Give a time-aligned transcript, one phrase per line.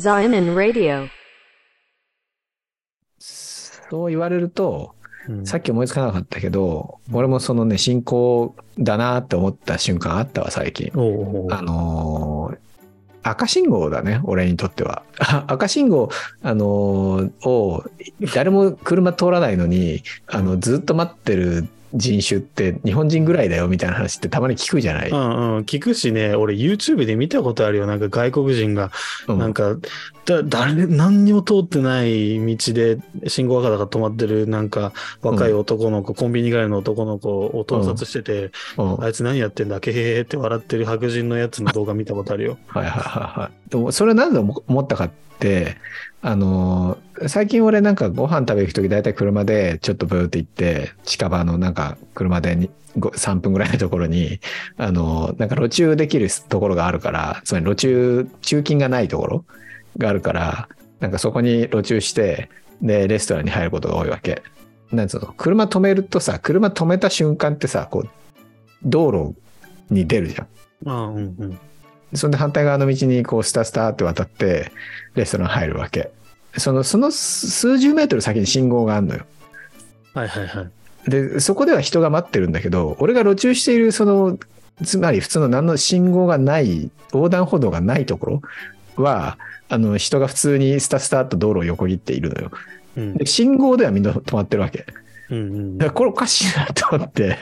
[0.00, 1.08] Zion Radio.
[3.18, 4.94] そう言われると、
[5.28, 10.90] うんさっき思いつかなかったけど、俺もそのね、進行だなって思った瞬間あったわ、最近。
[10.94, 12.58] おうおうあのー
[13.22, 15.02] 赤信号だね、俺にとっては。
[15.18, 16.08] あ 赤信号、
[16.42, 17.84] あのーを、
[18.34, 27.86] 誰も車通らないのに、あの、ずっと待ってる人種って日本人ぐらいだよみたいな話ってたまに聞くじゃない、うんうん、聞くしね、俺 YouTube で見たことあるよ。
[27.86, 28.90] なんか外国人が、
[29.26, 29.38] うん。
[29.38, 29.76] なんか、
[30.24, 39.04] だ誰、何にも通ってない道で信号赤だから止まってる、なんか若い男の子、コンビニぐらいの男の子を盗撮してて、うん。
[39.04, 42.58] あいつ何やってんだ、けへへって笑ってる白人のやつの動画見たことあるよ。
[42.66, 43.70] はいはいはいはい。
[43.70, 45.76] でも、それなんで思ったかって、
[46.22, 46.98] あの
[47.28, 54.40] 最近俺なんかご飯食べ行くとき大体車でちょっとブーって行って、近場のなんか車で3分ぐらいのところに、
[54.76, 59.44] あのなんか路中できるところがあるから、つまり路中、中勤がないところ
[59.98, 60.68] があるから、
[61.00, 62.50] なんかそこに路中して、
[62.82, 64.42] で、レストランに入ることが多いわけ。
[64.92, 68.08] なんつうの、車止めるとさ、車止めた瞬間ってさ、こう、
[68.82, 69.36] 道路
[69.90, 70.46] に出るじゃん。
[70.88, 71.58] ああ、うんうん。
[72.14, 74.72] そんで反対側の道にこうスタスタって渡って
[75.14, 76.10] レストラン入るわけ。
[76.56, 79.24] そのその数十メートル先に信号があるのよ。
[80.14, 80.70] はいはいはい。
[81.10, 84.38] で、そこでは人が待ってるんだけど、俺が路中しているその、
[84.84, 88.40] つまり普通の何の信号がない、横断歩道がないとこ
[88.96, 92.50] ろは、あの人が普通にスタスタっと道路を横切っているのよ。
[92.96, 94.84] うんで信号ではみんな止まってるわけ。
[95.30, 97.38] うんうんだからこれおかしいなと思って、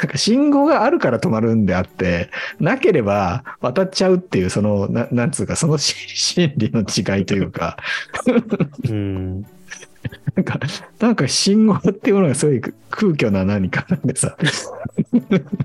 [0.00, 7.76] なんか信号があるから止まるんであって、なければ渡っちゃうっていう、その、ななんつうか、そのし心理の違いというか、
[8.88, 9.42] うん。
[10.34, 10.58] なんか、
[10.98, 14.36] なんか信号っていうものがすごい空虚な何かなんでさ、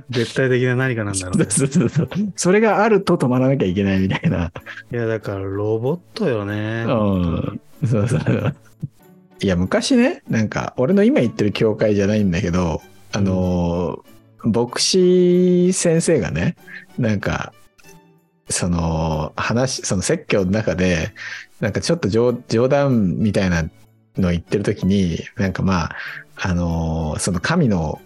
[0.10, 1.46] 絶対的な何かなんだろうね。
[1.50, 4.52] そうそうそうそれがあると止まらなきゃいけないみたいな。
[4.92, 6.86] いや、だからロボットよね。
[6.88, 7.62] うん。
[7.88, 8.56] そうそう。
[9.40, 12.82] いや、昔ね、なんか、俺の今言ってる教会じゃないんだけど、
[13.12, 14.04] あの、
[14.44, 16.56] 牧師先生がね、
[16.98, 17.54] なんか、
[18.50, 21.14] その話、その説教の中で、
[21.60, 23.64] なんかちょっと冗冗談みたいな
[24.18, 25.96] の言ってる時に、なんかまあ、
[26.36, 28.02] あの、その神の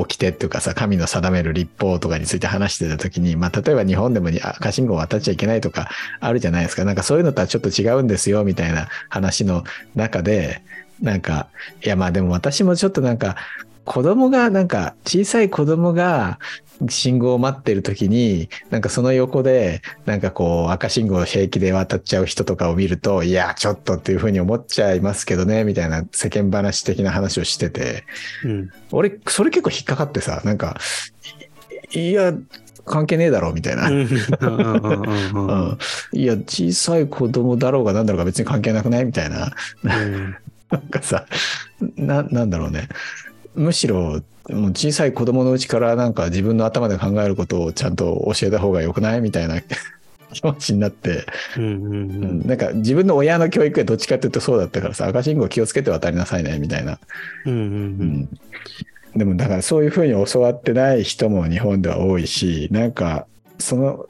[0.00, 5.88] 掟っていうかさ、神の定める立法とかについて話してた時に、まあ、例えば日本でもに赤信号を渡っちゃいけないとか
[6.20, 6.84] あるじゃないですか。
[6.84, 9.64] なんかそういうのとはちょっと違うんですよ、みたいな話の
[9.94, 10.62] 中で、
[11.00, 11.48] なんか、
[11.84, 13.36] いやまあでも私もちょっとなんか、
[13.84, 16.40] 子供が、なんか小さい子供が
[16.88, 28.04] 信号を待ってる時に、なんかその横で、なんかこう赤信号を平気で渡っちゃう人とかを見ると、いや、ちょっとっていうふうに思っちゃいますけどね、みたいな世間話的な話をしてて、
[28.44, 28.70] うん。
[28.90, 30.78] 俺、それ結構引っかかってさ、なんか、
[31.92, 32.34] いいや、
[32.84, 33.88] 関係ねえだろ、みたいな。
[33.88, 34.08] うん
[36.12, 39.52] いや、小さい子供だろうがなんだろうが別に関係なくないみたいな。
[39.84, 40.36] うん
[40.70, 41.26] なんかさ、
[41.96, 42.88] な、なんだろうね。
[43.54, 49.60] むしろ、もう小さい子供のうちからなんか自分の頭で考えることをちゃんと教えた方が良くないみたいな
[50.32, 52.40] 気持ちになって、うんうんううん。
[52.42, 56.98] んなんか自分の親の教育がどっちかっていうとそうだったからさ、赤信号気をつけて渡りなさいね、みたいな。
[57.44, 57.62] うんううん。
[58.22, 58.28] ん。
[59.16, 63.26] でもだからそういうふうに教わってない人も日本では多いし、なんか
[63.58, 64.06] その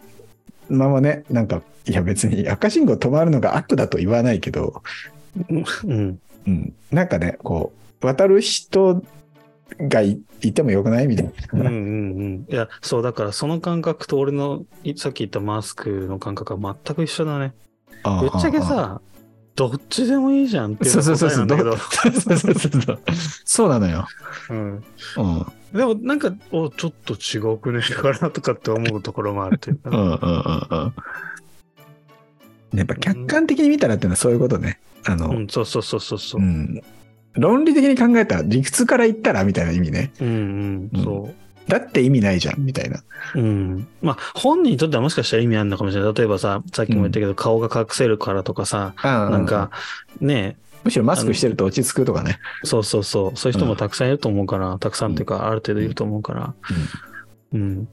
[0.69, 4.83] ままね、なんか、いや別に赤信号止まるのが悪だと言わないけど、
[5.85, 9.03] うんうん、なんかね、こう、渡る人
[9.79, 11.33] がいいてもよくないみたいな。
[11.53, 12.47] うんうんうん。
[12.49, 17.55] いや、そう、だからその感覚と俺のいさっき言ったマスクの感覚は全く一緒だね。
[18.03, 19.01] ああぶっちゃけ、さ、
[19.57, 21.47] どっちでもいいじゃんっていうそうそうそうそう。
[23.45, 24.07] そうなのよ。
[24.51, 24.83] うんうん。
[25.73, 30.93] でもなんか、お、ちょっと違くねえかなとかって思うところもあるというかうんうんうん
[32.73, 32.79] うん。
[32.79, 34.79] やっぱ客観的に見たらっていうのはそういうことね。
[35.07, 36.45] あの、うん、そうそうそうそうそうう。
[36.45, 36.83] ん。
[37.35, 40.13] 論理的に考えたら、理屈から言ったらみたいな意味ね。
[40.21, 41.29] うんうん、そ
[41.69, 43.03] だって意味ないじゃん、みたいな。
[43.35, 43.41] う。
[43.41, 43.89] うん。
[44.01, 46.15] まあ、本人にとってはもしかしたら意味あるのかもしれない。
[46.15, 49.71] 例えばさ、さっきも言ったけど、顔が隠せるからとかさ、ななんか、
[50.21, 52.39] ねむしろマスクしてると落ち着くとかね。
[52.63, 56.55] そうそうそう、そういう人もたくさんいると思うから、たくさんっていうか、ある程度いると思うから。
[57.53, 57.89] うん。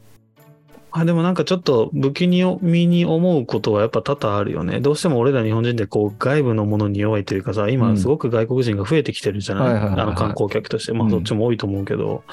[0.95, 4.79] あでもなんかちょっと不気味に思うことはやっぱ多々あるよね。
[4.79, 10.93] どうしても俺ら日本人ってこう外部のものに弱いというかさ、今すごく外国人が増えてきてるじゃない、はいはいはいはいあの観光客として。
[10.93, 12.23] まあうんどっちも多いと思うけど。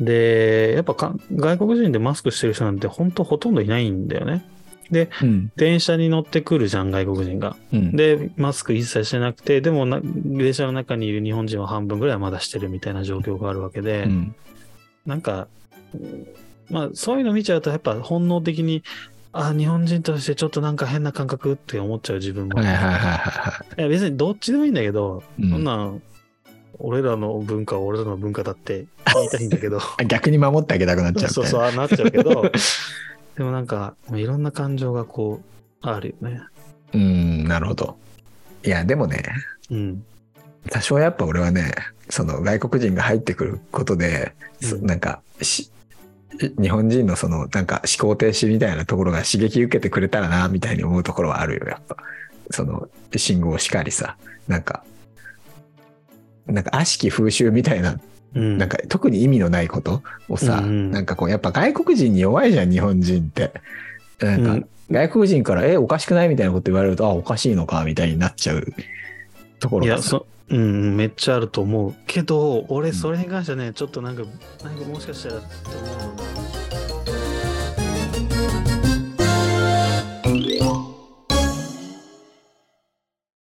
[0.00, 4.44] で、やっぱか外国人でマスクしてる人なんて本当ほとんどいないんだよね。
[4.90, 5.52] うん。
[5.56, 7.56] 電車に乗ってくるじゃん、外国人が。
[7.72, 7.94] うん。
[7.94, 14.34] で、マスク一切してなくて、でもな電車の中にいる日本人は半分ぐらいはまだしてるみたいな状況があるわけで、うん。
[15.06, 15.46] なんか、
[15.94, 16.26] うん
[16.70, 18.82] まあそういうの見ちゃうとやっぱ本能的に
[19.38, 22.58] あ、日本人としてちょっとなんか変な感覚って思っちゃう自分も。
[22.58, 22.64] は
[23.76, 25.48] いや別にどっちでもいいんだけど、い。
[25.50, 26.02] そんなん、
[26.78, 31.30] 俺らの文化は俺らの文化だって 言いたいんだけど、うん、逆に守ってあげたくなっちゃう。
[31.30, 32.50] そうそう、あなっちゃうけど、
[33.36, 35.42] でもなんか、いろんな感情がこ
[35.82, 36.40] う、あるよね。
[36.94, 37.96] うん、なるほど。
[38.64, 39.22] いや、でもね、
[39.70, 40.04] うん。
[40.70, 41.74] 多少やっぱ俺はね、
[42.08, 45.70] その外国人が入ってくることで、そうんなんかし、
[46.60, 51.96] 日本人のそのなんか思考停止みたいなところが刺激受けてくれたらな、みたいに思うところはあるよ、やっぱ。
[52.50, 54.16] その信号しかりさ、
[54.46, 54.84] なんか、
[56.46, 57.98] なんか悪しき風習みたいな、
[58.34, 58.58] うん。
[58.58, 63.52] なんか特に意味のないことをさ、うんうんなんかこう、やっぱ外国人に弱いじゃん、日本人って。
[64.20, 68.64] なんか、うん外国人から、え、おかしくないみたいなこと言われると、あ、おかしいのか、みたいになっちゃう
[69.58, 71.94] ところいや、がさそ、うんうん、めっちゃあると思う。
[72.06, 74.22] けど、俺、それに関してはね、ちょっとなんか、
[74.64, 76.22] なんかもしかしたらって思うのが、